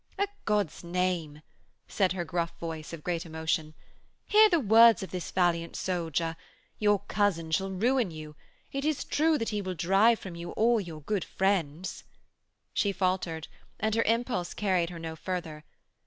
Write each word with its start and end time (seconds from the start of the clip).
'A' 0.17 0.27
God's 0.45 0.83
name,' 0.83 1.43
said 1.87 2.13
her 2.13 2.25
gruff 2.25 2.57
voice 2.57 2.91
of 2.91 3.03
great 3.03 3.23
emotion, 3.23 3.75
'hear 4.25 4.49
the 4.49 4.59
words 4.59 5.03
of 5.03 5.11
this 5.11 5.29
valiant 5.29 5.75
soldier. 5.75 6.35
Your 6.79 7.01
cousin 7.01 7.51
shall 7.51 7.69
ruin 7.69 8.09
you. 8.09 8.35
It 8.71 8.83
is 8.83 9.03
true 9.03 9.37
that 9.37 9.49
he 9.49 9.61
will 9.61 9.75
drive 9.75 10.17
from 10.17 10.33
you 10.35 10.53
all 10.53 10.81
your 10.81 11.01
good 11.01 11.23
friends....' 11.23 12.03
She 12.73 12.91
faltered, 12.91 13.47
and 13.79 13.93
her 13.93 14.01
impulse 14.01 14.55
carried 14.55 14.89
her 14.89 14.97
no 14.97 15.15
further. 15.15 15.65